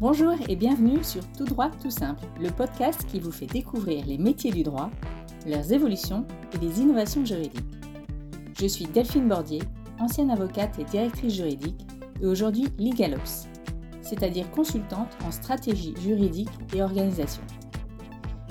[0.00, 4.16] Bonjour et bienvenue sur Tout droit tout simple, le podcast qui vous fait découvrir les
[4.16, 4.90] métiers du droit,
[5.44, 6.24] leurs évolutions
[6.54, 7.66] et les innovations juridiques.
[8.60, 9.60] Je suis Delphine Bordier,
[9.98, 11.84] ancienne avocate et directrice juridique,
[12.22, 13.48] et aujourd'hui LegalOps,
[14.00, 17.42] c'est-à-dire consultante en stratégie juridique et organisation.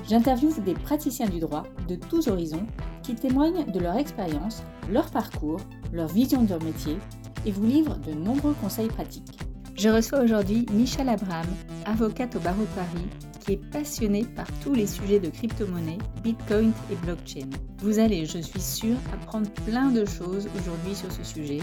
[0.09, 2.67] J'interviewe des praticiens du droit de tous horizons
[3.03, 5.61] qui témoignent de leur expérience, leur parcours,
[5.93, 6.97] leur vision de leur métier
[7.45, 9.36] et vous livrent de nombreux conseils pratiques.
[9.77, 11.45] Je reçois aujourd'hui Michel Abraham,
[11.85, 13.07] avocate au barreau de Paris,
[13.39, 17.47] qui est passionnée par tous les sujets de crypto-monnaie, bitcoin et blockchain.
[17.77, 21.59] Vous allez, je suis sûre, apprendre plein de choses aujourd'hui sur ce sujet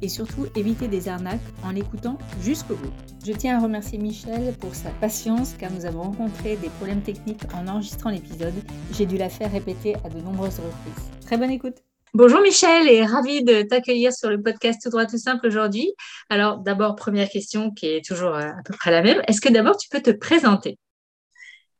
[0.00, 2.92] et surtout éviter des arnaques en l'écoutant jusqu'au bout.
[3.26, 7.44] Je tiens à remercier Michel pour sa patience car nous avons rencontré des problèmes techniques
[7.54, 8.54] en enregistrant l'épisode.
[8.92, 11.10] J'ai dû la faire répéter à de nombreuses reprises.
[11.20, 11.76] Très bonne écoute.
[12.16, 15.92] Bonjour Michel et ravi de t'accueillir sur le podcast Tout droit tout simple aujourd'hui.
[16.30, 19.20] Alors d'abord, première question qui est toujours euh, à peu près la même.
[19.26, 20.78] Est-ce que d'abord tu peux te présenter?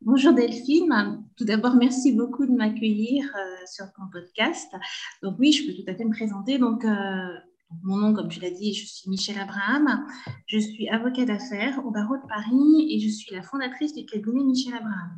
[0.01, 1.23] Bonjour Delphine.
[1.37, 4.75] Tout d'abord, merci beaucoup de m'accueillir euh, sur ton podcast.
[5.23, 6.59] Donc oui, je peux tout à fait me présenter.
[6.59, 7.29] Donc, euh,
[7.85, 10.05] mon nom, comme tu l'as dit, je suis Michel Abraham.
[10.49, 14.43] Je suis avocat d'affaires au barreau de Paris et je suis la fondatrice du cabinet
[14.43, 15.13] Michel Abraham.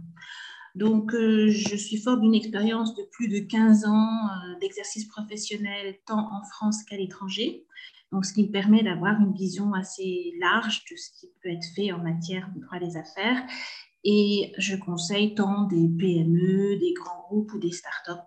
[0.77, 5.97] Donc, euh, je suis forte d'une expérience de plus de 15 ans euh, d'exercice professionnel,
[6.07, 7.65] tant en France qu'à l'étranger.
[8.13, 11.67] Donc, ce qui me permet d'avoir une vision assez large de ce qui peut être
[11.75, 13.43] fait en matière de droit des affaires.
[14.05, 18.21] Et je conseille tant des PME, des grands groupes ou des startups.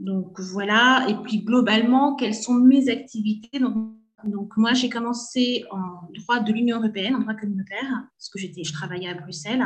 [0.00, 1.06] Donc, voilà.
[1.08, 6.52] Et puis, globalement, quelles sont mes activités donc, donc, moi, j'ai commencé en droit de
[6.52, 9.64] l'Union européenne, en droit communautaire, parce que je travaillais à Bruxelles.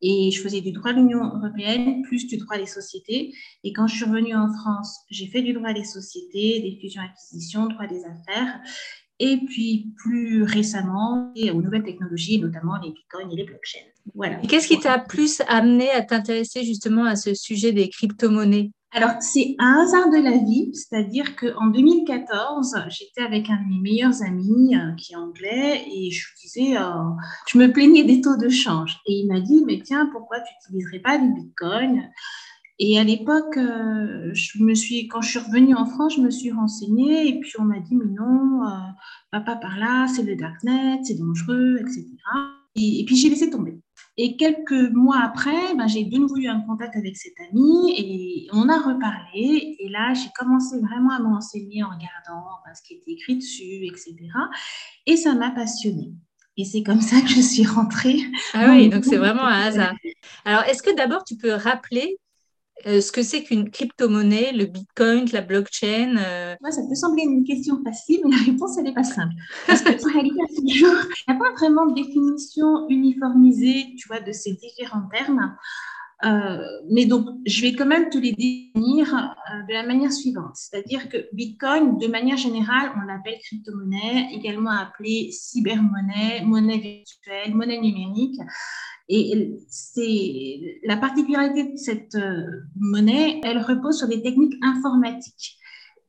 [0.00, 3.32] Et je faisais du droit de l'Union européenne plus du droit des sociétés.
[3.64, 7.66] Et quand je suis revenue en France, j'ai fait du droit des sociétés, des fusions-acquisitions,
[7.66, 8.60] droit des affaires.
[9.20, 13.80] Et puis plus récemment, aux nouvelles technologies, notamment les bitcoins et les blockchains.
[14.14, 14.40] Voilà.
[14.44, 18.70] Et qu'est-ce qui t'a plus amené à t'intéresser justement à ce sujet des crypto-monnaies?
[18.92, 23.80] Alors, c'est un hasard de la vie, c'est-à-dire qu'en 2014, j'étais avec un de mes
[23.80, 27.10] meilleurs amis euh, qui est anglais et je lui disais, euh,
[27.46, 28.98] je me plaignais des taux de change.
[29.06, 32.08] Et il m'a dit, mais tiens, pourquoi tu n'utiliserais pas du bitcoin?
[32.78, 34.32] Et à l'époque, euh,
[35.10, 37.94] quand je suis revenue en France, je me suis renseignée et puis on m'a dit,
[37.94, 38.62] mais non,
[39.30, 42.06] papa par là, c'est le darknet, c'est dangereux, etc.
[42.76, 43.78] et puis j'ai laissé tomber.
[44.20, 48.48] Et quelques mois après, ben, j'ai de nouveau eu un contact avec cet ami et
[48.52, 49.76] on a reparlé.
[49.78, 53.86] Et là, j'ai commencé vraiment à m'enseigner en regardant ben, ce qui était écrit dessus,
[53.86, 54.16] etc.
[55.06, 56.12] Et ça m'a passionnée.
[56.56, 58.18] Et c'est comme ça que je suis rentrée.
[58.54, 59.94] Ah oui, donc c'est vraiment un hasard.
[60.44, 62.18] Alors, est-ce que d'abord tu peux rappeler
[62.86, 66.54] euh, ce que c'est qu'une crypto-monnaie, le bitcoin, la blockchain euh...
[66.70, 69.34] Ça peut sembler une question facile, mais la réponse, elle n'est pas simple.
[69.66, 74.52] Parce que réalité, il n'y a pas vraiment de définition uniformisée tu vois, de ces
[74.52, 75.56] différents termes.
[76.24, 76.58] Euh,
[76.90, 79.06] mais donc, je vais quand même te les définir
[79.68, 80.54] de la manière suivante.
[80.54, 87.80] C'est-à-dire que Bitcoin, de manière générale, on l'appelle crypto-monnaie, également appelée cybermonnaie, monnaie virtuelle, monnaie
[87.80, 88.40] numérique.
[89.08, 92.44] Et c'est la particularité de cette euh,
[92.76, 95.56] monnaie, elle repose sur des techniques informatiques.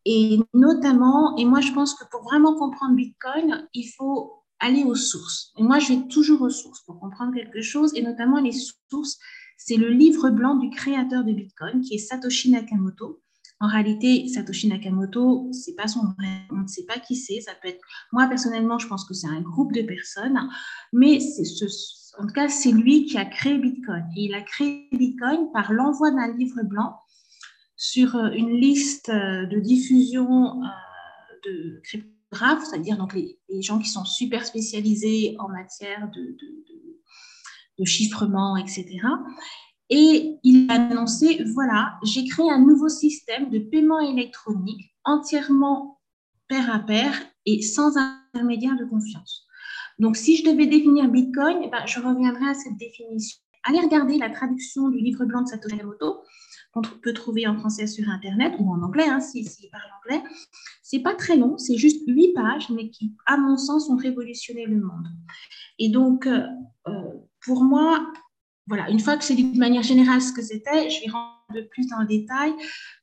[0.05, 4.95] Et notamment, et moi je pense que pour vraiment comprendre Bitcoin, il faut aller aux
[4.95, 5.53] sources.
[5.57, 9.17] Et moi je vais toujours aux sources pour comprendre quelque chose, et notamment les sources,
[9.57, 13.21] c'est le livre blanc du créateur de Bitcoin, qui est Satoshi Nakamoto.
[13.61, 17.41] En réalité, Satoshi Nakamoto, c'est pas son vrai, on ne sait pas qui c'est.
[17.41, 17.81] Ça peut être,
[18.13, 20.39] moi personnellement, je pense que c'est un groupe de personnes,
[20.93, 21.65] mais ce,
[22.17, 24.05] en tout cas, c'est lui qui a créé Bitcoin.
[24.15, 26.95] Et il a créé Bitcoin par l'envoi d'un livre blanc
[27.75, 30.67] sur euh, une liste euh, de diffusion euh,
[31.45, 36.37] de cryptographes, c'est-à-dire donc les, gens qui sont super spécialisés en matière de,
[37.79, 38.99] de chiffrement, etc.
[39.89, 45.99] Et il a annoncé, voilà, j'ai créé un nouveau système de paiement électronique entièrement
[46.47, 47.13] pair à pair
[47.45, 49.47] et sans intermédiaire de confiance.
[49.99, 53.39] Donc, si je devais définir Bitcoin, eh ben, je reviendrai à cette définition.
[53.63, 56.21] Allez regarder la traduction du livre blanc de Satoshi Nakamoto,
[56.73, 60.23] qu'on peut trouver en français sur Internet ou en anglais, hein, s'il si, parle anglais.
[60.81, 64.65] C'est pas très long, c'est juste huit pages, mais qui, à mon sens, ont révolutionné
[64.65, 65.07] le monde.
[65.77, 66.45] Et donc, euh,
[66.87, 66.91] euh,
[67.41, 68.11] pour moi,
[68.67, 71.67] voilà, une fois que c'est dit de manière générale ce que c'était, je vais rentrer
[71.71, 72.53] plus dans le détail.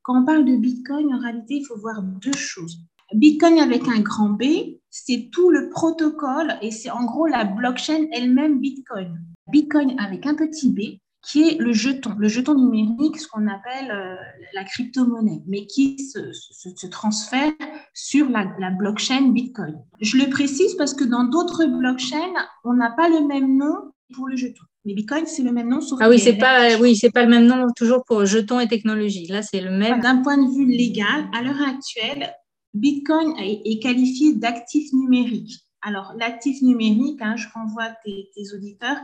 [0.03, 2.79] Quand on parle de Bitcoin, en réalité, il faut voir deux choses.
[3.15, 4.43] Bitcoin avec un grand B,
[4.91, 9.21] c'est tout le protocole et c'est en gros la blockchain elle-même Bitcoin.
[9.49, 13.91] Bitcoin avec un petit b, qui est le jeton, le jeton numérique, ce qu'on appelle
[13.91, 14.15] euh,
[14.55, 17.53] la crypto-monnaie, mais qui se, transfère
[17.95, 19.77] sur la, blockchain Bitcoin.
[20.01, 22.33] Je le précise parce que dans d'autres blockchains,
[22.65, 24.63] on n'a pas le même nom pour le jeton.
[24.85, 25.81] Mais Bitcoin, c'est le même nom.
[25.81, 28.69] Sauf ah oui, c'est pas, oui, c'est pas le même nom toujours pour jeton et
[28.69, 29.27] technologie.
[29.27, 30.01] Là, c'est le même.
[30.01, 32.33] D'un point de vue légal, à l'heure actuelle,
[32.77, 35.67] Bitcoin est qualifié d'actif numérique.
[35.87, 38.97] Alors, l'actif numérique, hein, je renvoie tes, auditeurs,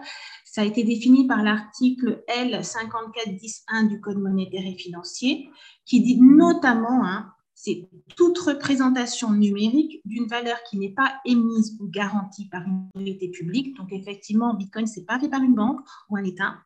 [0.44, 5.48] ça a été défini par l'article L5410.1 du Code monétaire et financier,
[5.86, 11.86] qui dit notamment, hein, c'est toute représentation numérique d'une valeur qui n'est pas émise ou
[11.86, 13.76] garantie par une autorité publique.
[13.76, 15.80] Donc, effectivement, Bitcoin, c'est pas fait par une banque
[16.10, 16.56] ou un État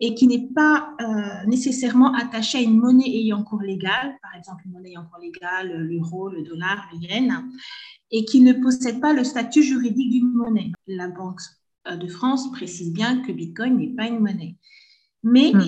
[0.00, 4.62] et qui n'est pas euh, nécessairement attaché à une monnaie ayant cours légal, par exemple
[4.64, 7.44] une monnaie ayant cours légal, l'euro, le dollar, le yen,
[8.10, 10.72] et qui ne possède pas le statut juridique d'une monnaie.
[10.86, 11.40] La Banque
[11.86, 14.56] euh, de France précise bien que Bitcoin n'est pas une monnaie,
[15.22, 15.64] mais hmm.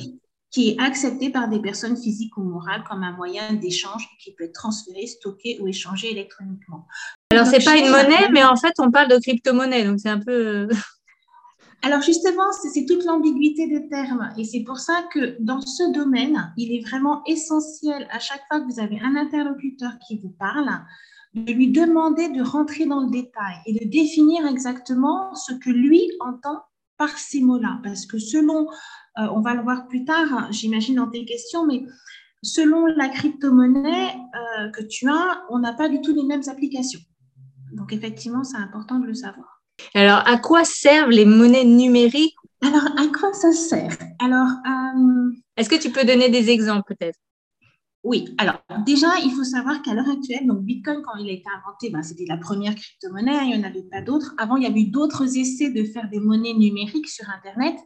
[0.50, 4.44] qui est accepté par des personnes physiques ou morales comme un moyen d'échange qui peut
[4.44, 6.86] être transféré, stocké ou échangé électroniquement.
[7.30, 10.08] Alors, ce n'est pas une monnaie, mais en fait, on parle de crypto-monnaie, donc c'est
[10.08, 10.68] un peu...
[11.84, 16.52] Alors justement, c'est toute l'ambiguïté des termes et c'est pour ça que dans ce domaine,
[16.56, 20.70] il est vraiment essentiel à chaque fois que vous avez un interlocuteur qui vous parle,
[21.34, 26.02] de lui demander de rentrer dans le détail et de définir exactement ce que lui
[26.20, 26.60] entend
[26.98, 27.80] par ces mots-là.
[27.82, 28.68] Parce que selon,
[29.18, 31.82] euh, on va le voir plus tard, j'imagine dans tes questions, mais
[32.44, 37.00] selon la crypto-monnaie euh, que tu as, on n'a pas du tout les mêmes applications.
[37.72, 39.61] Donc effectivement, c'est important de le savoir.
[39.94, 42.34] Alors, à quoi servent les monnaies numériques?
[42.62, 43.96] Alors, à quoi ça sert?
[44.20, 47.18] Alors, euh, est-ce que tu peux donner des exemples peut-être?
[48.04, 51.44] Oui, alors déjà, il faut savoir qu'à l'heure actuelle, donc Bitcoin, quand il a été
[51.56, 54.34] inventé, ben, c'était la première crypto-monnaie, il n'y en avait pas d'autres.
[54.38, 57.76] Avant, il y avait eu d'autres essais de faire des monnaies numériques sur Internet,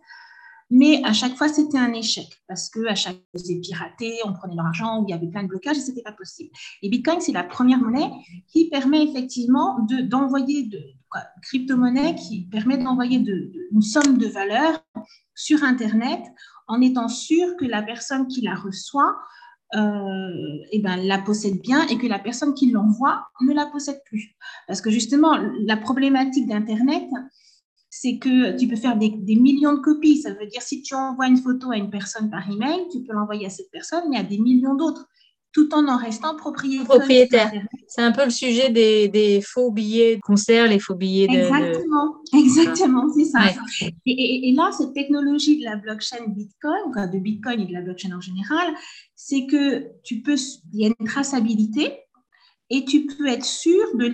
[0.70, 4.56] mais à chaque fois, c'était un échec parce qu'à chaque fois, c'était piraté, on prenait
[4.56, 6.50] l'argent, il y avait plein de blocages et ce n'était pas possible.
[6.82, 8.10] Et Bitcoin, c'est la première monnaie
[8.48, 10.80] qui permet effectivement d'envoyer de,
[11.42, 14.84] crypto-monnaie qui permet d'envoyer de, une somme de valeur
[15.34, 16.20] sur Internet
[16.66, 19.16] en étant sûr que la personne qui la reçoit
[19.74, 24.00] euh, eh ben, la possède bien et que la personne qui l'envoie ne la possède
[24.04, 24.36] plus.
[24.66, 27.08] Parce que justement, la problématique d'Internet,
[28.00, 30.18] c'est que tu peux faire des, des, millions de copies.
[30.18, 33.14] Ça veut dire si tu envoies une photo à une personne par email, tu peux
[33.14, 35.08] l'envoyer à cette personne, mais à des millions d'autres
[35.56, 36.84] tout en en restant propriétaire.
[36.84, 37.50] Propriétaire.
[37.88, 41.32] C'est un peu le sujet des, faux billets de concert, les faux billets de...
[41.32, 43.40] Exactement, exactement, c'est ça.
[44.04, 48.20] Et, là, cette technologie de la blockchain Bitcoin, de Bitcoin et de la blockchain en
[48.20, 48.74] général,
[49.14, 50.36] c'est que tu peux,
[50.74, 52.00] il y a une traçabilité
[52.68, 54.12] et tu peux être sûr de,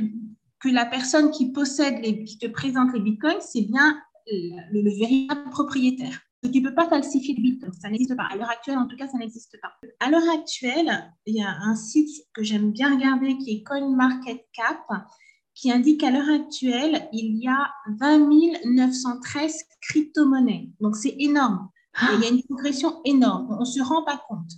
[0.62, 5.50] que la personne qui possède, les, qui te présente les Bitcoins, c'est bien le véritable
[5.50, 6.20] propriétaire.
[6.42, 8.24] Tu ne peux pas falsifier le bitcoin, ça n'existe pas.
[8.24, 9.72] À l'heure actuelle, en tout cas, ça n'existe pas.
[10.00, 14.86] À l'heure actuelle, il y a un site que j'aime bien regarder qui est CoinMarketCap
[15.54, 17.70] qui indique qu'à l'heure actuelle, il y a
[18.00, 18.28] 20
[18.64, 20.70] 913 crypto-monnaies.
[20.80, 21.68] Donc, c'est énorme.
[22.14, 23.54] il y a une progression énorme.
[23.56, 24.50] On ne se rend pas compte.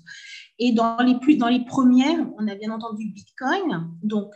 [0.58, 3.90] Et dans les, plus, dans les premières, on a bien entendu Bitcoin.
[4.02, 4.32] Donc,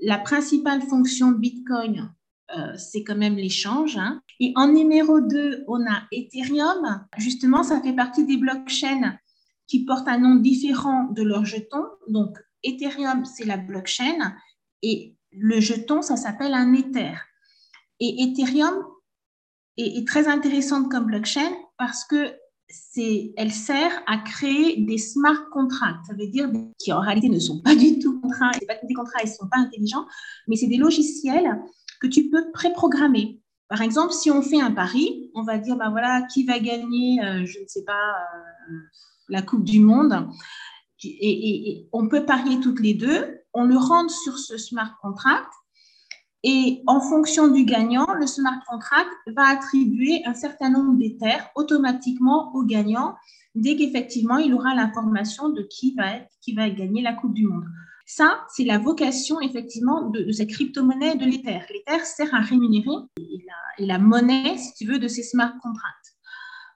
[0.00, 2.12] la principale fonction de Bitcoin,
[2.56, 3.96] euh, c'est quand même l'échange.
[3.96, 4.22] Hein.
[4.40, 7.06] Et en numéro 2, on a Ethereum.
[7.18, 9.18] Justement, ça fait partie des blockchains
[9.66, 11.84] qui portent un nom différent de leur jeton.
[12.08, 14.34] Donc, Ethereum, c'est la blockchain
[14.82, 17.14] et le jeton, ça s'appelle un Ether.
[18.00, 18.84] Et Ethereum
[19.76, 22.34] est, est, très intéressante comme blockchain parce que
[23.36, 26.06] elle sert à créer des smart contracts.
[26.06, 29.20] Ça veut dire qui en réalité ne sont pas du tout contrats, pas des contrats,
[29.22, 30.06] ils ne sont pas intelligents,
[30.48, 31.60] mais c'est des logiciels
[32.00, 33.40] que tu peux préprogrammer.
[33.68, 37.22] Par exemple, si on fait un pari, on va dire, ben voilà, qui va gagner,
[37.22, 38.74] euh, je ne sais pas, euh,
[39.28, 40.28] la Coupe du Monde.
[41.04, 43.38] Et, on peut parier toutes les deux.
[43.54, 45.50] On le rentre sur ce smart contract.
[46.42, 52.54] Et en fonction du gagnant, le smart contract va attribuer un certain nombre d'éthers automatiquement
[52.54, 53.14] au gagnant
[53.54, 57.64] dès qu'effectivement il aura l'information de qui va, qui va gagner la Coupe du Monde.
[58.06, 61.60] Ça, c'est la vocation effectivement de, cette crypto-monnaie de l'Ether.
[61.72, 66.16] L'Ether sert à rémunérer et la, monnaie, si tu veux, de ces smart contracts.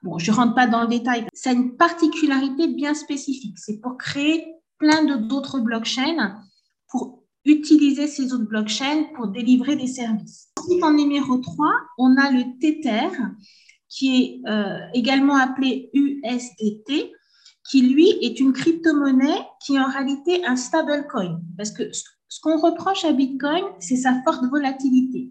[0.02, 1.26] Bon, je ne rentre pas dans le détail.
[1.32, 3.58] Ça a une particularité bien spécifique.
[3.58, 4.44] C'est pour créer
[4.78, 6.36] plein d'autres blockchains
[7.44, 10.48] utiliser ces autres blockchains pour délivrer des services.
[10.82, 11.66] En numéro 3,
[11.98, 13.10] on a le Tether,
[13.88, 17.12] qui est euh, également appelé USDT
[17.68, 21.40] qui lui est une crypto-monnaie qui est en réalité un stablecoin.
[21.56, 25.30] Parce que ce qu'on reproche à Bitcoin, c'est sa forte volatilité.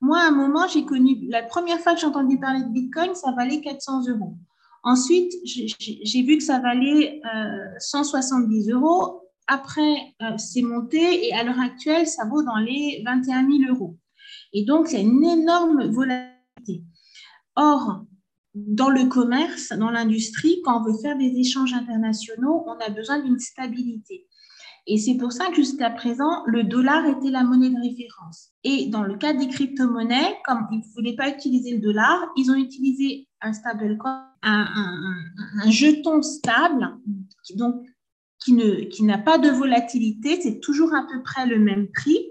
[0.00, 3.14] Moi, à un moment, j'ai connu, la première fois que j'ai entendu parler de Bitcoin,
[3.14, 4.36] ça valait 400 euros.
[4.82, 7.20] Ensuite, j'ai vu que ça valait
[7.78, 9.22] 170 euros.
[9.46, 13.98] Après, c'est monté et à l'heure actuelle, ça vaut dans les 21 000 euros.
[14.52, 16.84] Et donc, il y a une énorme volatilité.
[17.56, 18.04] Or,
[18.54, 23.18] dans le commerce, dans l'industrie, quand on veut faire des échanges internationaux, on a besoin
[23.20, 24.26] d'une stabilité.
[24.86, 28.50] Et c'est pour ça que jusqu'à présent, le dollar était la monnaie de référence.
[28.64, 32.50] Et dans le cas des crypto-monnaies, comme ils ne voulaient pas utiliser le dollar, ils
[32.50, 34.66] ont utilisé un stablecoin, un,
[35.64, 36.98] un, jeton stable,
[37.56, 37.82] donc,
[38.44, 42.30] qui, qui n'a pas de volatilité, c'est toujours à peu près le même prix,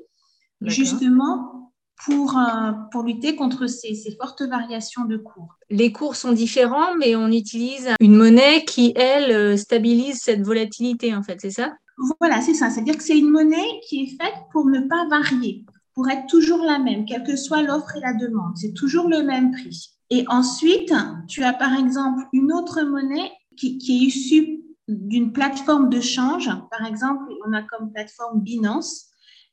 [0.62, 1.72] justement
[2.05, 5.55] pour, euh, pour lutter contre ces, ces, fortes variations de cours.
[5.70, 11.15] Les cours sont différents, mais on utilise une monnaie qui, elle, euh, stabilise cette volatilité,
[11.15, 11.74] en fait, c'est ça?
[12.20, 12.70] Voilà, c'est ça.
[12.70, 16.63] C'est-à-dire que c'est une monnaie qui est faite pour ne pas varier, pour être toujours
[16.63, 18.53] la même, quelle que soit l'offre et la demande.
[18.55, 19.91] C'est toujours le même prix.
[20.10, 20.93] Et ensuite,
[21.27, 26.50] tu as par exemple une autre monnaie qui, est issue d'une plateforme de change.
[26.72, 29.10] Par exemple, on a comme plateforme Binance.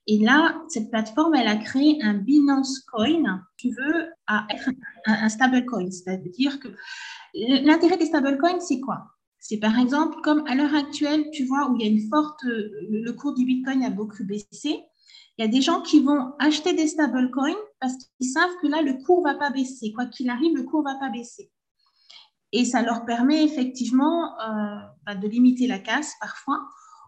[0.07, 4.09] Et là, cette plateforme, elle a créé un Binance Coin qui veut
[4.51, 4.71] être
[5.07, 5.91] un, un stablecoin.
[5.91, 6.69] C'est-à-dire que
[7.35, 9.05] l'intérêt des stablecoins, c'est quoi?
[9.39, 12.41] C'est par exemple comme à l'heure actuelle, tu vois, où il y a une forte,
[12.45, 14.85] le cours du Bitcoin a beaucoup baissé.
[15.39, 18.83] Il y a des gens qui vont acheter des stablecoins parce qu'ils savent que là,
[18.83, 19.93] le cours ne va pas baisser.
[19.93, 21.51] Quoi qu'il arrive, le cours ne va pas baisser.
[22.53, 26.59] Et ça leur permet effectivement euh, bah, de limiter la casse parfois.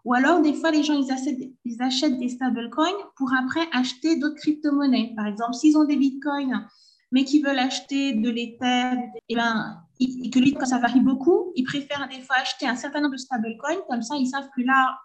[0.04, 4.37] Ou alors, des fois, les gens, ils achètent, ils des stablecoins pour après acheter d'autres
[4.37, 5.14] crypto-monnaies.
[5.16, 6.66] Par exemple, s'ils ont des bitcoins,
[7.12, 11.52] mais qu'ils veulent acheter de l'Ether, eh ben, et que lui, quand ça varie beaucoup,
[11.54, 14.62] il préfère des fois acheter un certain nombre de stablecoins, comme ça, ils savent que
[14.62, 14.99] là,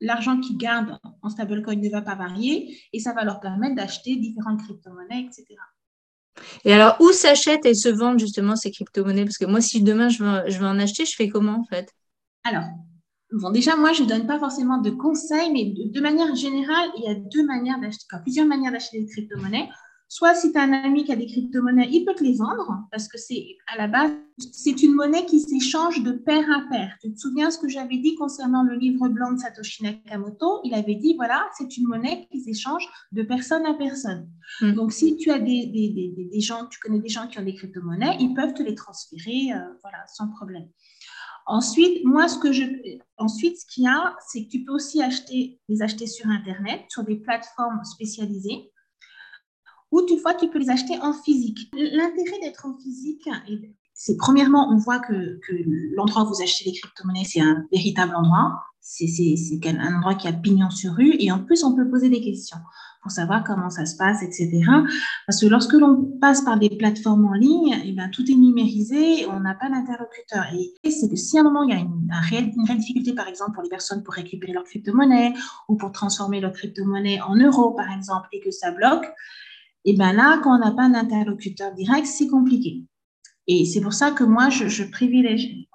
[0.00, 4.16] l'argent qu'ils gardent en stablecoin ne va pas varier, et ça va leur permettre d'acheter
[4.16, 5.44] différentes crypto-monnaies, etc.
[6.64, 9.24] Et alors, où s'achètent et se vendent justement ces crypto-monnaies?
[9.24, 11.88] Parce que moi, si demain je veux, en acheter, je fais comment en fait?
[12.44, 12.64] Alors,
[13.32, 17.04] bon, déjà, moi, je ne donne pas forcément de conseils, mais de, manière générale, il
[17.04, 19.68] y a deux manières d'acheter, plusieurs manières d'acheter des crypto-monnaies.
[20.12, 22.82] Soit si tu as un ami qui a des crypto-monnaies, il peut te les vendre
[22.90, 24.10] parce que c'est à la base,
[24.50, 26.96] c'est une monnaie qui s'échange de pair à pair.
[27.00, 30.62] Tu te souviens ce que j'avais dit concernant le livre blanc de Satoshi Nakamoto?
[30.64, 34.28] Il avait dit, voilà, c'est une monnaie qui s'échange de personne à personne.
[34.60, 34.72] Hmm.
[34.72, 37.54] Donc, si tu as des, des, des, gens, tu connais des gens qui ont des
[37.54, 40.66] crypto-monnaies, ils peuvent te les transférer, euh, voilà, sans problème.
[41.46, 42.64] Ensuite, moi, ce que je,
[43.16, 46.80] ensuite, ce qu'il y a, c'est que tu peux aussi acheter, les acheter sur Internet,
[46.88, 48.72] sur des plateformes spécialisées
[49.92, 51.70] ou toutefois tu peux les acheter en physique.
[51.74, 53.28] L'intérêt d'être en physique,
[54.02, 55.38] c'est premièrement, on voit que,
[55.94, 58.62] l'endroit où vous achetez les crypto-monnaies, c'est un véritable endroit.
[58.80, 59.06] C'est
[59.66, 61.16] un endroit qui a pignon sur rue.
[61.18, 62.56] Et en plus, on peut poser des questions
[63.02, 64.62] pour savoir comment ça se passe, etc.
[65.26, 69.26] Parce que lorsque l'on passe par des plateformes en ligne, eh ben, tout est numérisé,
[69.26, 70.44] on n'a pas d'interlocuteur.
[70.82, 73.28] Et c'est que si à un moment, il y a une, une réelle difficulté, par
[73.28, 75.34] exemple, pour les personnes pour récupérer leur crypto-monnaie
[75.68, 79.06] ou pour transformer leur crypto-monnaie en euros, par exemple, et que ça bloque,
[79.84, 82.84] et bien là, quand on n'a pas d'interlocuteur direct, c'est compliqué.
[83.46, 85.68] Et c'est pour ça que moi, je, privilégie,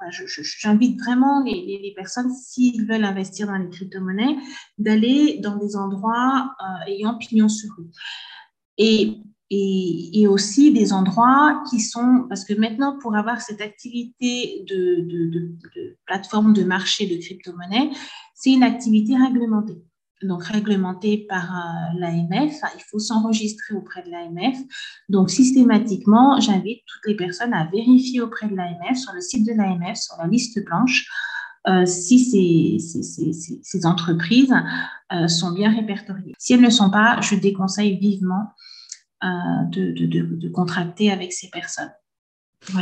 [0.59, 4.38] j'invite vraiment les, personnes, s'ils veulent investir dans les crypto-monnaies,
[4.77, 7.89] d'aller dans des endroits euh, ayant pignon sur rue.
[8.77, 9.17] Et,
[9.50, 15.97] et, aussi des endroits qui sont, parce que maintenant, pour avoir cette activité de, de
[16.05, 17.89] plateforme de marché de crypto-monnaies,
[18.35, 19.81] c'est une activité réglementée
[20.24, 22.53] donc réglementé par euh, l'AMF.
[22.75, 24.57] Il faut s'enregistrer auprès de l'AMF.
[25.10, 29.53] Donc, systématiquement, j'invite toutes les personnes à vérifier auprès de l'AMF, sur le site de
[29.53, 31.07] l'AMF, sur la liste blanche,
[31.67, 34.53] euh, si ces, entreprises
[35.12, 36.34] euh, sont bien répertoriées.
[36.38, 38.51] Si elles ne sont pas, je déconseille vivement
[39.72, 41.89] de contracter avec ces personnes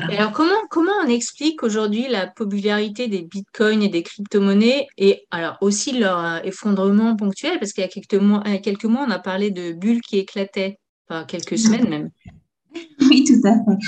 [0.09, 5.57] alors, comment, comment on explique aujourd'hui la popularité des bitcoins et des crypto-monnaies et alors
[5.61, 7.59] aussi leur euh, effondrement ponctuel?
[7.59, 10.79] Parce qu'il y a quelques mois, quelques mois, on a parlé de bulles qui éclataient,
[11.09, 12.09] enfin quelques semaines même.
[13.01, 13.85] Oui, tout à fait.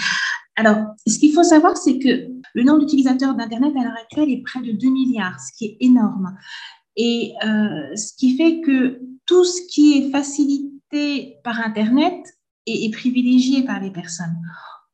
[0.57, 4.41] Alors, ce qu'il faut savoir, c'est que le nombre d'utilisateurs d'Internet à l'heure actuelle est
[4.41, 6.37] près de 2 milliards, ce qui est énorme.
[6.95, 12.13] Et euh, ce qui fait que tout ce qui est facilité par Internet
[12.67, 14.35] est privilégié par les personnes.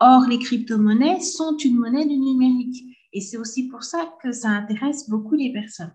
[0.04, 2.84] Or, les crypto-monnaies sont une monnaie du numérique.
[3.14, 5.94] Et c'est aussi pour ça que ça intéresse beaucoup les personnes.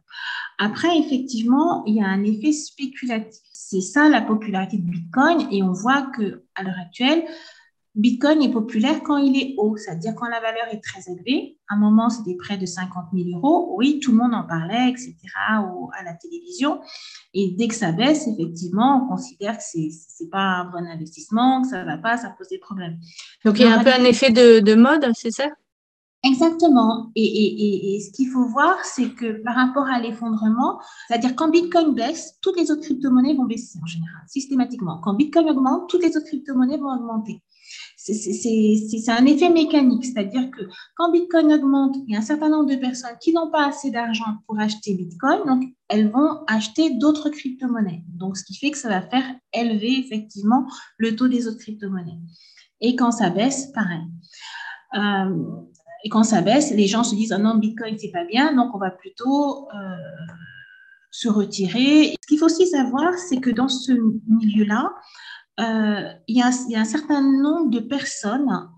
[0.59, 3.43] Après, effectivement, il y a un effet spéculatif.
[3.53, 5.49] C'est ça la popularité de Bitcoin.
[5.51, 7.25] Et on voit que à l'heure actuelle,
[7.97, 11.59] Bitcoin est populaire quand il est haut, c'est-à-dire quand la valeur est très élevée.
[11.69, 13.75] À un moment, c'était près de 50 000 euros.
[13.79, 16.81] Oui, tout le monde en parlait, etc., à la télévision.
[17.33, 21.63] Et dès que ça baisse, effectivement, on considère que ce n'est pas un bon investissement,
[21.63, 22.99] que ça ne va pas, ça pose des problèmes.
[23.47, 25.47] Donc, il y a un peu un effet de, mode, c'est ça?
[26.23, 27.13] Exactement.
[27.17, 32.37] Et, ce qu'il faut voir, c'est que par rapport à l'effondrement, c'est-à-dire quand Bitcoin baisse,
[32.43, 35.01] toutes les autres crypto-monnaies vont baisser en général, systématiquement.
[35.03, 37.41] Quand Bitcoin augmente, toutes les autres crypto-monnaies vont augmenter.
[38.13, 40.63] C'est un effet mécanique, c'est-à-dire que
[40.97, 43.91] quand Bitcoin augmente, il y a un certain nombre de personnes qui n'ont pas assez
[43.91, 48.05] d'argent pour acheter Bitcoin, donc elles vont acheter d'autres crypto-monnaies.
[48.09, 50.67] Donc, ce qui fait que ça va faire élever effectivement
[50.99, 52.21] le taux des autres crypto-monnaies.
[52.81, 54.05] Et quand ça baisse, pareil.
[54.95, 55.45] Euh,
[56.05, 58.75] et quand ça baisse, les gens se disent ah non, Bitcoin, c'est pas bien, donc
[58.75, 59.97] on va plutôt euh,
[61.11, 62.15] se retirer.
[62.23, 63.93] Ce qu'il faut aussi savoir, c'est que dans ce
[64.29, 64.93] milieu-là,
[65.61, 68.69] euh, il, y a, un certain nombre de personnes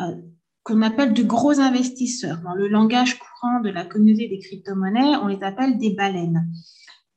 [0.00, 0.14] euh,
[0.62, 2.40] qu'on appelle de gros investisseurs.
[2.42, 6.46] Dans le langage courant de la communauté des crypto-monnaies, on les appelle des baleines.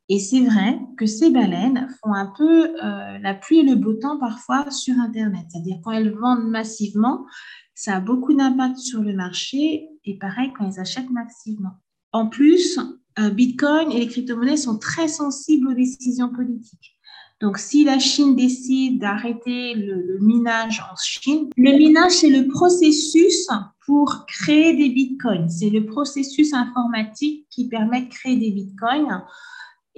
[0.09, 2.75] Et c'est vrai que ces baleines font un peu
[3.21, 5.45] la pluie et le beau temps parfois sur Internet.
[5.49, 7.25] C'est-à-dire quand elles vendent massivement,
[7.73, 11.71] ça a beaucoup d'impact sur le marché et pareil quand ils achètent massivement.
[12.11, 12.79] En plus,
[13.19, 16.97] euh, Bitcoin et les crypto-monnaies sont très sensibles aux décisions politiques.
[17.43, 23.49] Donc, si la Chine décide d'arrêter le, minage en Chine, le minage, c'est le processus
[23.85, 25.49] pour créer des bitcoins.
[25.49, 29.25] C'est le processus informatique qui permet de créer des bitcoins.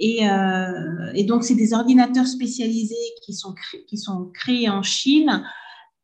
[0.00, 3.54] Et, euh, donc, c'est des ordinateurs spécialisés qui sont,
[3.86, 5.44] qui sont créés en Chine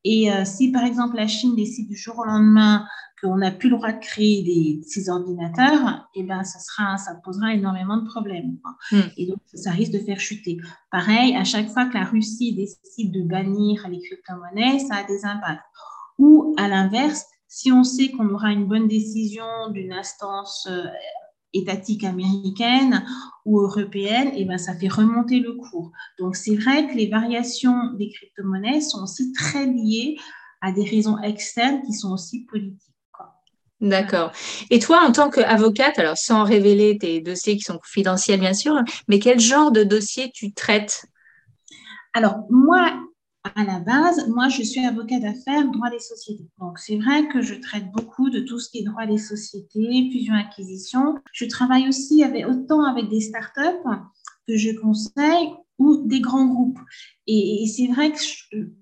[0.04, 2.86] et euh, si par exemple la Chine décide du jour au lendemain
[3.22, 6.96] qu'on n'a plus le droit de créer des, ces ordinateurs, et eh ben ça sera,
[6.96, 8.58] ça posera énormément de problèmes.
[8.90, 9.00] Hmm.
[9.16, 10.58] Et donc ça risque de faire chuter.
[10.90, 15.24] Pareil, à chaque fois que la Russie décide de bannir les crypto-monnaies, ça a des
[15.24, 15.62] impacts.
[16.18, 20.86] Ou à l'inverse, si on sait qu'on aura une bonne décision d'une instance euh,
[21.52, 23.04] étatique américaine
[23.44, 25.92] ou européenne, et eh ben, ça fait remonter le cours.
[26.18, 30.16] Donc, c'est vrai que les variations des crypto-monnaies sont aussi très liées
[30.60, 32.91] à des raisons externes qui sont aussi politiques.
[33.82, 34.30] D'accord.
[34.70, 38.76] Et toi, en tant qu'avocate, alors sans révéler tes dossiers qui sont confidentiels, bien sûr,
[39.08, 41.04] mais quel genre de dossier tu traites?
[42.14, 42.92] Alors, moi,
[43.56, 46.46] à la base, moi, je suis avocat d'affaires, droit des sociétés.
[46.60, 50.08] Donc, c'est vrai que je traite beaucoup de tout ce qui est droit des sociétés,
[50.12, 51.16] fusion-acquisition.
[51.32, 53.82] Je travaille aussi avec, autant avec des startups
[54.46, 56.78] que je conseille ou des grands groupes.
[57.26, 58.18] Et, c'est vrai que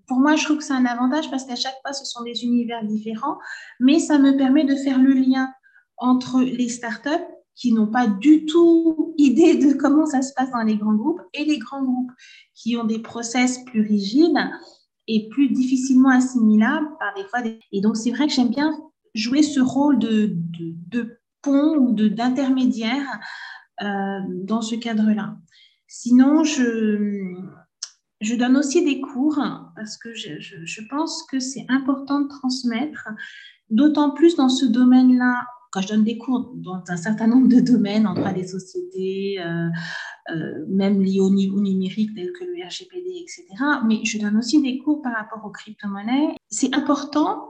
[0.06, 2.44] pour moi, je trouve que c'est un avantage parce qu'à chaque fois, ce sont des
[2.44, 3.38] univers différents,
[3.78, 5.50] mais ça me permet de faire le lien
[5.96, 10.62] entre les startups qui n'ont pas du tout idée de comment ça se passe dans
[10.62, 12.12] les grands groupes et les grands groupes
[12.54, 14.38] qui ont des process plus rigides
[15.08, 17.40] et plus difficilement assimilables par des fois.
[17.72, 18.78] Et donc, c'est vrai que j'aime bien
[19.14, 23.18] jouer ce rôle de, de, pont ou d'intermédiaire
[23.82, 25.36] euh, dans ce cadre-là.
[25.88, 27.34] Sinon, je,
[28.20, 29.40] je donne aussi des cours
[29.76, 33.08] parce que je, je pense que c'est important de transmettre,
[33.70, 37.60] d'autant plus dans ce domaine-là quand je donne des cours dans un certain nombre de
[37.60, 39.68] domaines, en droit des sociétés, euh,
[40.30, 43.46] euh, même liés au, numérique, tels que le RGPD, etc.,
[43.86, 46.34] mais je donne aussi des cours par rapport aux crypto-monnaies.
[46.48, 47.49] C'est important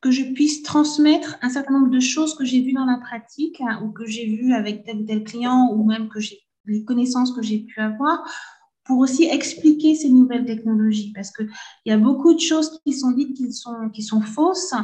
[0.00, 3.60] que je puisse transmettre un certain nombre de choses que j'ai vues dans la pratique
[3.60, 6.84] hein, ou que j'ai vues avec tel ou tel client ou même que j'ai les
[6.84, 8.22] connaissances que j'ai pu avoir
[8.84, 11.48] pour aussi expliquer ces nouvelles technologies parce qu'il
[11.86, 14.74] y a beaucoup de choses qui sont dites qui sont, qui sont fausses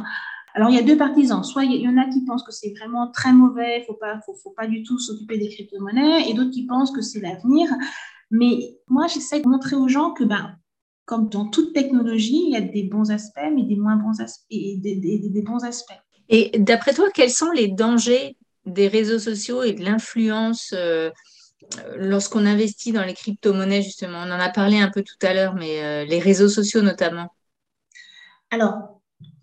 [0.55, 1.43] alors, il y a deux partisans.
[1.43, 3.93] Soit il y en a qui pensent que c'est vraiment très mauvais, il ne faut
[3.93, 7.69] pas, faut, pas du tout s'occuper des crypto-monnaies, et d'autres qui pensent que c'est l'avenir.
[8.31, 10.55] Mais moi, j'essaie de montrer aux gens que, ben,
[11.05, 14.45] comme dans toute technologie, il y a des bons aspects, mais des moins bons aspects.
[14.49, 15.93] Et des, bons aspects.
[16.29, 21.11] Et d'après toi, quels sont les dangers des réseaux sociaux et de l'influence euh,
[21.97, 24.19] lorsqu'on investit dans les crypto-monnaies, justement?
[24.19, 27.31] On en a parlé un peu tout à l'heure, mais euh, les réseaux sociaux notamment.
[28.49, 28.95] Alors,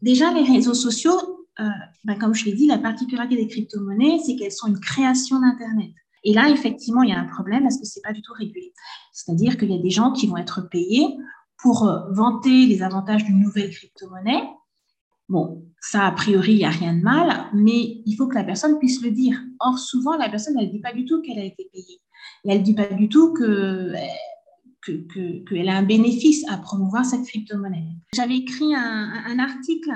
[0.02, 1.64] Déjà, les réseaux sociaux, euh,
[2.04, 5.92] ben, comme je l'ai dit, la particularité des crypto-monnaies, c'est qu'elles sont une création d'Internet.
[6.24, 8.32] Et là, effectivement, il y a un problème parce que ce n'est pas du tout
[8.32, 8.72] régulé.
[9.12, 11.06] C'est-à-dire qu'il y a des gens qui vont être payés
[11.62, 14.42] pour euh, vanter les avantages d'une nouvelle crypto-monnaie.
[15.28, 18.44] Bon, ça, a priori, il n'y a rien de mal, mais il faut que la
[18.44, 19.40] personne puisse le dire.
[19.60, 22.00] Or, souvent, la personne, elle ne dit pas du tout qu'elle a été payée.
[22.44, 23.92] Elle ne dit pas du tout que
[24.84, 27.86] qu'elle que, a un bénéfice à promouvoir cette crypto-monnaie.
[28.14, 29.90] J'avais écrit un, article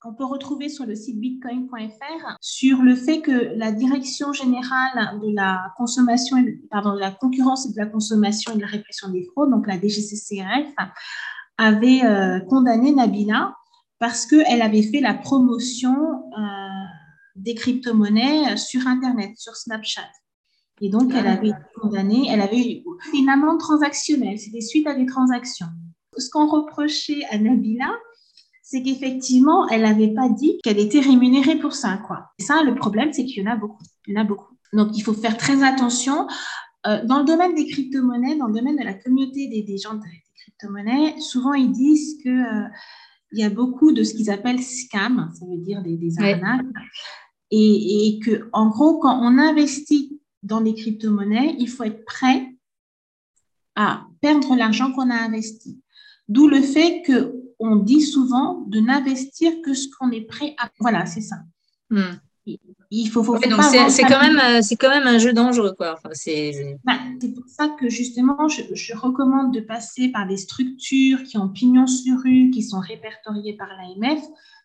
[0.00, 5.34] qu'on peut retrouver sur le site bitcoin.fr sur le fait que la direction générale de
[5.34, 6.36] la consommation,
[6.70, 9.66] pardon, de la concurrence et de la consommation et de la répression des fraudes, donc
[9.66, 10.74] la DGCCRF,
[11.58, 13.54] avait euh, condamné Nabila
[13.98, 16.68] parce qu'elle avait fait la promotion euh,
[17.36, 20.08] des crypto-monnaies sur Internet, sur Snapchat.
[20.80, 24.94] Et donc, elle avait été condamnée, elle avait eu une amende transactionnelle, c'était suite à
[24.94, 25.66] des transactions.
[26.16, 27.90] Ce qu'on reprochait à Nabila,
[28.62, 32.30] c'est qu'effectivement, elle n'avait pas dit qu'elle était rémunérée pour ça, quoi.
[32.38, 33.82] Et ça, le problème, c'est qu'il y en a beaucoup.
[34.06, 34.54] Il y en a beaucoup.
[34.72, 36.26] Donc, il faut faire très attention.
[36.86, 40.22] Euh, dans le domaine des crypto-monnaies, dans le domaine de la communauté des, gens des
[40.34, 42.68] crypto-monnaies, souvent ils disent que euh,
[43.32, 46.64] il y a beaucoup de ce qu'ils appellent scam, ça veut dire des, arnaques,
[47.50, 52.54] et, et, que en gros, quand on investit dans des crypto-monnaies, il faut être prêt
[53.76, 55.80] à perdre l'argent qu'on a investi.
[56.28, 60.70] D'où le fait que on dit souvent de n'investir que ce qu'on est prêt à.
[60.80, 61.36] Voilà, c'est ça.
[61.90, 62.16] Hmm.
[62.92, 65.92] Il faut, faut, c'est quand même euh, c'est quand même un jeu dangereux quoi.
[65.92, 71.22] Enfin, c'est bah, pour ça que justement je, je, recommande de passer par des structures
[71.22, 74.20] qui ont pignon sur rue, qui sont répertoriées par l'AMF,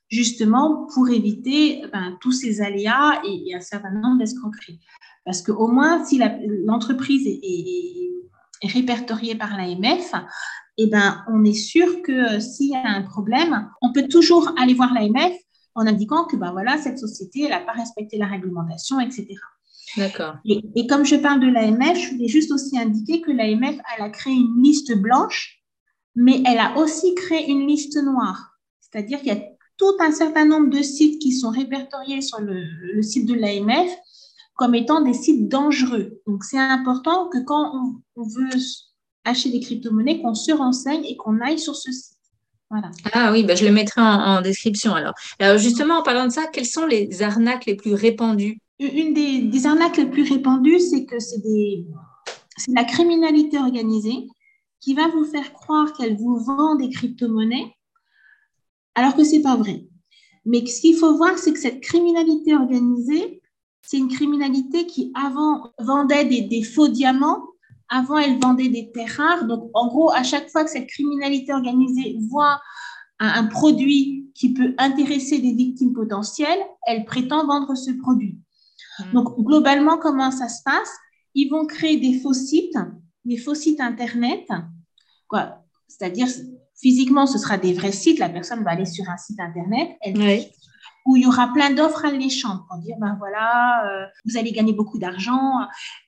[0.09, 4.79] justement pour éviter ben, tous ces aléas et, un certain nombre d'escroqueries.
[5.25, 6.21] Parce qu'au moins si
[6.65, 8.11] l'entreprise est, est,
[8.61, 10.13] est, répertoriée par l'AMF,
[10.77, 14.53] eh ben, on est sûr que euh, s'il y a un problème, on peut toujours
[14.57, 15.33] aller voir l'AMF
[15.75, 19.27] en indiquant que ben voilà, cette société n'a pas respecté la réglementation, etc.
[19.97, 20.35] D'accord.
[20.45, 24.09] Et, comme je parle de l'AMF, je voulais juste aussi indiquer que l'AMF, elle a
[24.09, 25.61] créé une liste blanche,
[26.15, 28.57] mais elle a aussi créé une liste noire.
[28.79, 29.43] C'est-à-dire qu'il y a
[29.77, 33.91] tout un certain nombre de sites qui sont répertoriés sur le, site de l'AMF
[34.55, 36.21] comme étant des sites dangereux.
[36.25, 38.57] Donc, c'est important que quand on, on veut
[39.25, 42.15] acheter des crypto-monnaies, qu'on se renseigne et qu'on aille sur ce site.
[42.69, 42.89] Voilà.
[43.13, 45.13] Ah oui, bah je le mettrai en, description alors.
[45.39, 48.59] Alors justement, en parlant de ça, quelles sont les arnaques les plus répandues?
[48.79, 51.43] Une des, arnaques les plus répandues, c'est que c'est
[52.67, 54.27] la criminalité organisée
[54.79, 57.74] qui va vous faire croire qu'elle vous vend des crypto-monnaies
[58.95, 59.85] alors que ce n'est pas vrai.
[60.45, 63.41] Mais ce qu'il faut voir, c'est que cette criminalité organisée,
[63.81, 67.43] c'est une criminalité qui avant vendait des faux diamants
[67.89, 69.45] avant, elle vendait des terres rares.
[69.45, 72.59] Donc, en gros, à chaque fois que cette criminalité organisée voit
[73.19, 78.39] un, produit qui peut intéresser des victimes potentielles, elle prétend vendre ce produit.
[78.99, 79.13] Hmm.
[79.13, 80.91] Donc, globalement, comment ça se passe?
[81.33, 82.77] Ils vont créer des faux sites,
[83.23, 84.47] des faux sites Internet.
[85.27, 85.63] Quoi?
[85.87, 86.27] C'est-à-dire,
[86.75, 88.19] physiquement, ce sera des vrais sites.
[88.19, 90.17] La personne va aller sur un site Internet, elle
[91.05, 94.73] où il y aura plein d'offres alléchantes pour dire, ben voilà, euh, vous allez gagner
[94.73, 95.59] beaucoup d'argent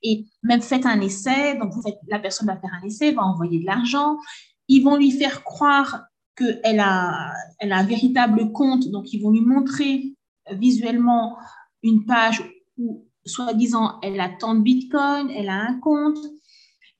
[0.02, 1.56] et même faites un essai.
[1.56, 4.18] Donc, vous faites, la personne va faire un essai, va envoyer de l'argent.
[4.66, 8.88] Ils vont lui faire croire qu'elle a, elle a un véritable compte.
[8.88, 10.16] Donc, ils vont lui montrer
[10.50, 11.36] visuellement
[11.84, 12.42] une page
[12.76, 16.18] où, soi-disant, elle a tant de bitcoin, elle a un compte.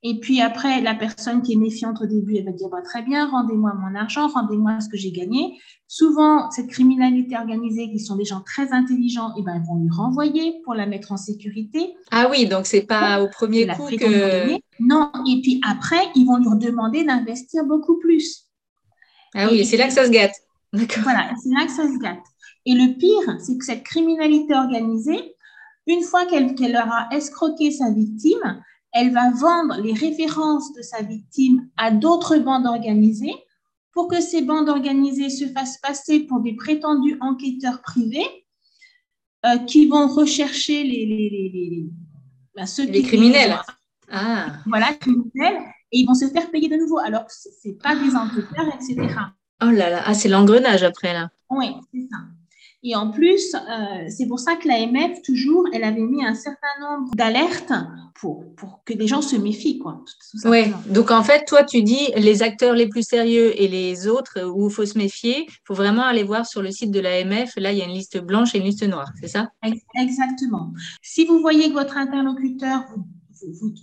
[0.05, 3.03] Et puis après, la personne qui est méfiante au début, elle va dire bah, très
[3.03, 5.59] bien, rendez-moi mon argent, rendez-moi ce que j'ai gagné.
[5.89, 9.77] Souvent, cette criminalité organisée, qui sont des gens très intelligents, et eh ben, ils vont
[9.83, 11.95] lui renvoyer pour la mettre en sécurité.
[12.13, 14.53] Ah oui, donc c'est pas au premier coup que.
[14.81, 18.45] Non, et puis après, ils vont lui demander d'investir beaucoup plus.
[19.35, 20.35] Ah oui, c'est là que ça se gâte.
[20.73, 22.25] Voilà, c'est là que ça se gâte.
[22.67, 25.35] Et le pire, c'est que cette criminalité organisée,
[25.87, 31.03] une fois qu'elle leur a escroqué sa victime, elle va vendre les références de sa
[31.03, 33.35] victime à d'autres bandes organisées
[33.93, 38.27] pour que ces bandes organisées se fassent passer pour des prétendus enquêteurs privés
[39.47, 41.87] euh, qui vont rechercher les, les, les, les,
[42.55, 43.59] ben, les criminels.
[44.11, 44.53] Ah.
[44.67, 47.95] Voilà, criminels, et ils vont se faire payer de nouveau, alors que ce n'est pas
[47.95, 48.97] des enquêteurs, etc.
[49.63, 51.31] Oh là là, ah, c'est l'engrenage après là.
[51.51, 52.19] Oui, c'est ça.
[52.85, 56.69] Et en plus, euh, c'est pour ça que l'AMF, toujours, elle avait mis un certain
[56.81, 57.73] nombre d'alertes
[58.15, 59.79] pour, pour que les gens se méfient.
[59.79, 60.05] Quoi,
[60.45, 64.45] oui, donc en fait, toi, tu dis les acteurs les plus sérieux et les autres
[64.45, 67.57] où il faut se méfier, il faut vraiment aller voir sur le site de l'AMF.
[67.57, 69.51] Là, il y a une liste blanche et une liste noire, c'est ça?
[69.97, 70.73] Exactement.
[71.03, 72.85] Si vous voyez que votre interlocuteur
[73.61, 73.75] vous,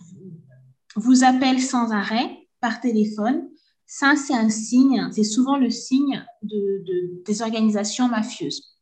[0.95, 3.49] vous appelle sans arrêt par téléphone,
[3.85, 8.74] ça, c'est un signe, c'est souvent le signe de, de, des organisations mafieuses.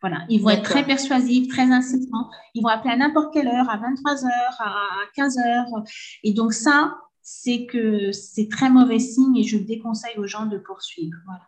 [0.00, 2.30] Voilà, ils vont être très persuasifs, très insistants.
[2.54, 4.74] Ils vont appeler à n'importe quelle heure, à 23h, à
[5.16, 5.86] 15h.
[6.24, 10.56] Et donc ça, c'est que c'est très mauvais signe et je déconseille aux gens de
[10.56, 11.16] poursuivre.
[11.26, 11.42] Voilà.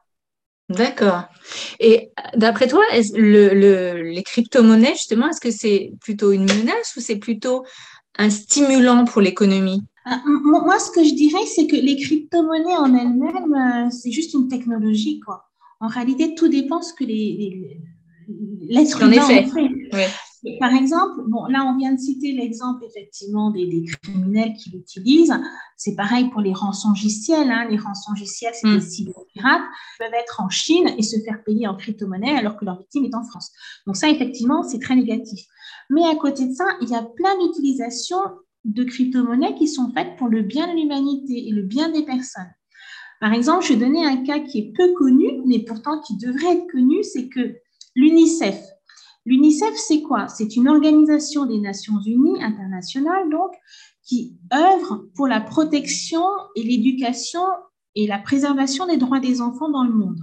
[0.69, 1.25] D'accord.
[1.81, 2.83] Et d'après toi,
[3.15, 7.65] le, les crypto-monnaies, justement, est-ce que c'est plutôt une menace ou c'est plutôt
[8.19, 9.83] un stimulant pour l'économie?
[10.05, 14.35] Ah, Moi, ce que je dirais, c'est que les crypto-monnaies en elles-mêmes, euh, c'est juste
[14.35, 15.21] une technologie.
[15.21, 15.49] Quoi.
[15.81, 17.81] En réalité, tout dépend ce que les
[18.29, 20.11] l'être humain en fait.
[20.59, 25.35] Par exemple, bon, là, on vient de citer l'exemple effectivement des, criminels qui l'utilisent.
[25.77, 27.49] C'est pareil pour les rançongiciels.
[27.49, 27.69] Hein.
[27.71, 28.75] Les rançongiciels, c'est mm.
[28.75, 29.63] des cyberpirates,
[30.01, 33.15] peuvent être en Chine et se faire payer en crypto-monnaie alors que leur victime est
[33.15, 33.53] en France.
[33.87, 35.47] Donc ça, effectivement, c'est très négatif.
[35.91, 38.23] Mais à côté de ça, il y a plein d'utilisations
[38.65, 42.51] de crypto-monnaies qui sont faites pour le bien de l'humanité et le bien des personnes.
[43.21, 46.57] Par exemple, je vais donner un cas qui est peu connu, mais pourtant qui devrait
[46.57, 47.55] être connu, c'est que
[47.95, 48.61] l'UNICEF.
[49.25, 50.29] L'UNICEF, c'est quoi?
[50.29, 53.53] C'est une organisation des Nations Unies internationale, donc,
[54.03, 56.25] qui œuvre pour la protection
[56.57, 57.43] et l'éducation
[57.95, 60.19] et la préservation des droits des enfants dans le monde.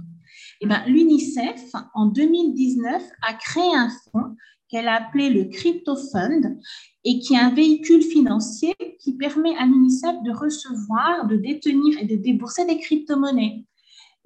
[0.60, 4.36] Eh ben, L'UNICEF, en 2019, a créé un fonds
[4.68, 6.58] qu'elle a appelé le Crypto Fund
[7.04, 12.04] et qui est un véhicule financier qui permet à l'UNICEF de recevoir, de détenir et
[12.04, 13.64] de débourser des crypto-monnaies.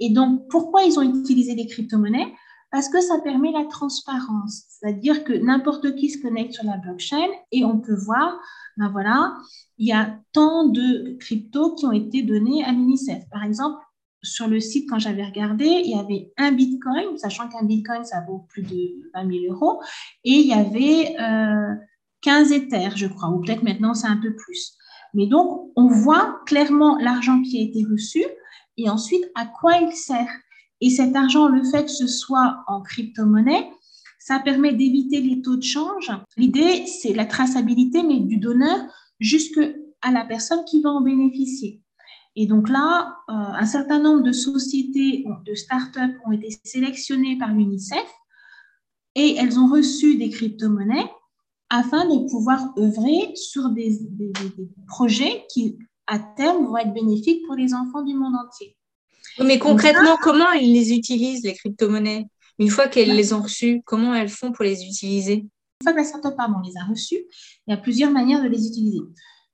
[0.00, 2.32] Et donc, pourquoi ils ont utilisé des crypto-monnaies?
[2.74, 7.28] Parce que ça permet la transparence, c'est-à-dire que n'importe qui se connecte sur la blockchain
[7.52, 8.36] et on peut voir,
[8.76, 9.36] ben voilà,
[9.78, 13.30] il y a tant de cryptos qui ont été donnés à l'UNICEF.
[13.30, 13.78] Par exemple,
[14.24, 18.24] sur le site, quand j'avais regardé, il y avait un bitcoin, sachant qu'un bitcoin, ça
[18.26, 19.80] vaut plus de 20 000 euros,
[20.24, 21.14] et il y avait
[22.22, 24.76] 15 euh, éthers, je crois, ou peut-être maintenant c'est un peu plus.
[25.14, 28.24] Mais donc, on voit clairement l'argent qui a été reçu
[28.78, 30.26] et ensuite à quoi il sert.
[30.80, 33.70] Et cet argent, le fait que ce soit en crypto-monnaie,
[34.18, 36.10] ça permet d'éviter les taux de change.
[36.36, 38.78] L'idée, c'est la traçabilité, mais du donneur
[39.20, 39.70] jusqu'à
[40.10, 41.82] la personne qui va en bénéficier.
[42.36, 47.52] Et donc là, euh, un certain nombre de sociétés, de start-up ont été sélectionnées par
[47.52, 48.04] l'UNICEF
[49.14, 51.10] et elles ont reçu des crypto-monnaies
[51.70, 54.00] afin de pouvoir œuvrer sur des,
[54.86, 58.76] projets qui, à terme, vont être bénéfiques pour les enfants du monde entier.
[59.42, 62.26] Mais concrètement, comment ils les utilisent, les crypto-monnaies?
[62.58, 65.34] Une fois qu'elles les ont reçues, comment elles font pour les utiliser?
[65.34, 67.24] Une fois que la start-up les a reçues,
[67.66, 69.00] il y a plusieurs manières de les utiliser.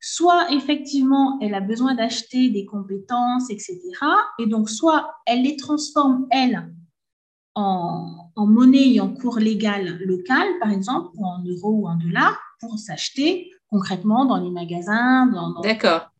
[0.00, 3.78] Soit effectivement, elle a besoin d'acheter des compétences, etc.
[4.38, 6.72] Et donc, soit elle les transforme, elle,
[7.54, 12.38] en, monnaie et en cours légal local, par exemple, ou en euros ou en dollars,
[12.60, 15.26] pour s'acheter concrètement dans les magasins.
[15.26, 16.10] Dans, D'accord.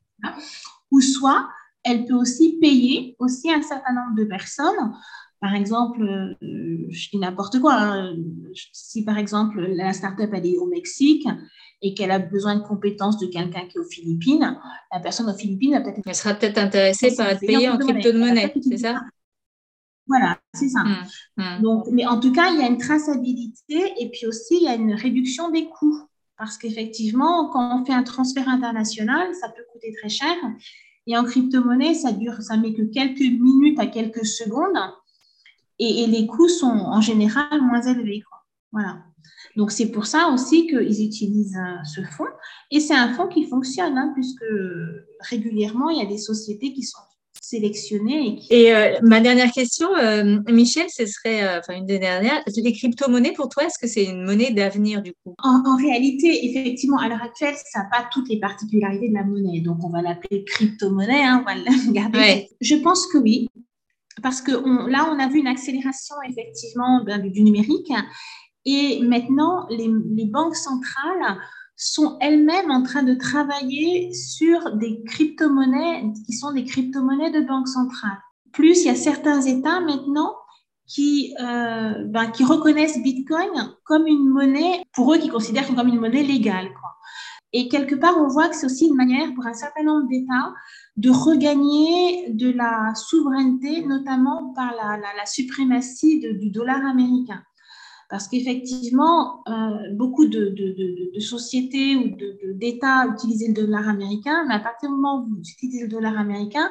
[0.91, 1.49] Ou soit,
[1.85, 4.93] elle peut aussi payer aussi un certain nombre de personnes.
[5.41, 7.75] Par exemple, euh, je dis n'importe quoi.
[7.75, 8.15] Hein.
[8.73, 11.27] Si par exemple la startup elle est au Mexique
[11.81, 14.59] et qu'elle a besoin de compétences de quelqu'un qui est aux Philippines,
[14.93, 16.03] la personne aux Philippines va peut-être...
[16.05, 19.01] Elle sera peut-être intéressée par être payée en crypto-monnaie, c'est ça?
[20.07, 20.81] Voilà, c'est ça.
[20.81, 20.97] Hum,
[21.39, 21.63] hum.
[21.63, 24.69] Donc, mais en tout cas, il y a une traçabilité et puis aussi, il y
[24.69, 26.03] a une réduction des coûts.
[26.37, 30.35] Parce qu'effectivement, quand on fait un transfert international, ça peut coûter très cher.
[31.11, 34.79] Et en crypto-monnaie, ça dure, ça met que quelques minutes à quelques secondes.
[35.81, 38.23] Et, les coûts sont en général moins élevés.
[38.71, 39.03] Voilà.
[39.57, 42.31] Donc, c'est pour ça aussi qu'ils utilisent euh, ce fonds.
[42.71, 44.45] Et c'est un fonds qui fonctionne, hein, puisque
[45.29, 47.01] régulièrement, il y a des sociétés qui sont
[47.41, 48.39] sélectionnées.
[48.51, 53.33] Et, euh, ma dernière question, euh, Michel, ce serait, enfin une des dernières, les crypto-monnaies,
[53.33, 55.35] pour toi, est-ce que c'est une monnaie d'avenir du coup?
[55.39, 59.61] En, réalité, effectivement, à l'heure actuelle, ça n'a pas toutes les particularités de la monnaie.
[59.61, 62.49] Donc, on va l'appeler crypto-monnaie, hein, on va le garder.
[62.61, 63.49] Je pense que oui.
[64.23, 64.53] Parce que
[64.91, 67.91] là, on a vu une accélération effectivement ben, du numérique
[68.67, 69.89] et maintenant, les,
[70.27, 71.39] banques centrales
[71.81, 77.69] sont elles-mêmes en train de travailler sur des crypto-monnaies qui sont des crypto-monnaies de banque
[77.69, 78.19] centrale.
[78.53, 80.35] Plus, il y a certains États maintenant
[80.87, 86.23] qui, euh, ben, reconnaissent Bitcoin comme une monnaie, pour eux, qui considèrent comme une monnaie
[86.23, 86.69] légale.
[87.53, 90.53] Et quelque part, on voit que c'est aussi une manière pour un certain nombre d'États
[90.97, 97.43] de regagner de la souveraineté, notamment par la, suprématie du dollar américain.
[98.11, 102.17] Parce qu'effectivement, euh, beaucoup de, de, de, sociétés ou
[102.55, 106.19] d'États utilisent le dollar américain, mais à partir du moment où vous utilisez le dollar
[106.19, 106.71] américain,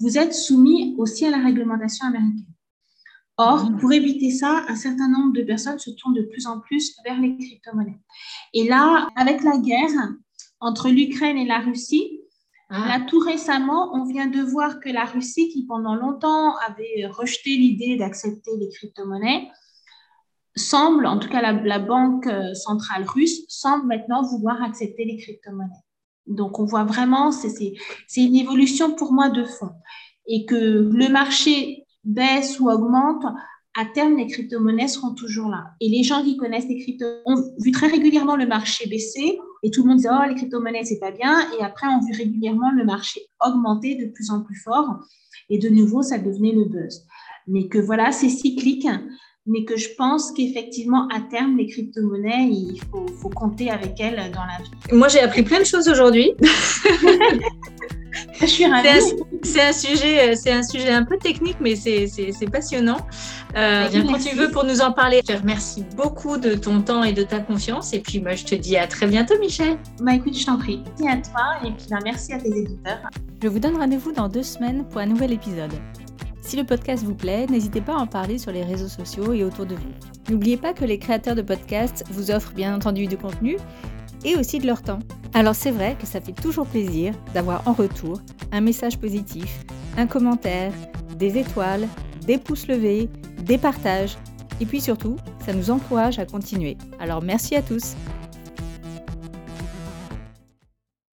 [0.00, 2.46] vous êtes soumis aussi à la réglementation américaine.
[3.36, 3.76] Or, mmh.
[3.78, 7.20] pour éviter ça, un certain nombre de personnes se tournent de plus en plus vers
[7.20, 8.00] les crypto-monnaies.
[8.54, 10.08] Et là, avec la guerre
[10.58, 12.18] entre l'Ukraine et la Russie,
[12.70, 12.86] ah.
[12.86, 17.56] Là, tout récemment, on vient de voir que la Russie, qui pendant longtemps avait rejeté
[17.56, 19.48] l'idée d'accepter les crypto-monnaies,
[20.58, 25.84] semble, en tout cas la, Banque euh, centrale russe, semble maintenant vouloir accepter les crypto-monnaies.
[26.26, 27.74] Donc on voit vraiment, c'est
[28.16, 29.70] une évolution pour moi de fond.
[30.26, 33.24] Et que le marché baisse ou augmente,
[33.78, 35.70] à terme, les crypto-monnaies seront toujours là.
[35.80, 39.70] Et les gens qui connaissent les crypto ont vu très régulièrement le marché baisser et
[39.70, 41.48] tout le monde disait, oh, les crypto-monnaies, c'est pas bien.
[41.58, 44.98] Et après, on vu régulièrement le marché augmenter de plus en plus fort.
[45.50, 47.04] Et de nouveau, ça devenait le buzz.
[47.46, 48.86] Mais que voilà, c'est cyclique
[49.48, 54.44] mais que je pense qu'effectivement, à terme, les crypto-monnaies, il faut, compter avec elles dans
[54.44, 54.70] la vie.
[54.92, 56.32] Moi, j'ai appris plein de choses aujourd'hui.
[58.40, 58.88] je suis ravie.
[59.42, 62.98] C'est un, sujet, c'est un sujet un peu technique, mais c'est passionnant.
[63.56, 65.22] Euh, viens quand tu veux pour nous en parler.
[65.26, 67.94] Je te remercie beaucoup de ton temps et de ta confiance.
[67.94, 69.78] Et puis, moi, je te dis à très bientôt, Michel.
[70.00, 70.82] Bah, écoute, je t'en prie.
[71.00, 73.00] Merci à toi et puis bah, merci à tes éditeurs.
[73.42, 75.72] Je vous donne rendez-vous dans deux semaines pour un nouvel épisode.
[76.48, 79.44] Si le podcast vous plaît, n'hésitez pas à en parler sur les réseaux sociaux et
[79.44, 79.92] autour de vous.
[80.30, 83.58] N'oubliez pas que les créateurs de podcasts vous offrent bien entendu du contenu
[84.24, 85.00] et aussi de leur temps.
[85.34, 89.62] Alors c'est vrai que ça fait toujours plaisir d'avoir en retour un message positif,
[89.98, 90.72] un commentaire,
[91.18, 91.86] des étoiles,
[92.26, 93.10] des pouces levés,
[93.42, 94.16] des partages
[94.58, 96.78] et puis surtout, ça nous encourage à continuer.
[96.98, 97.94] Alors merci à tous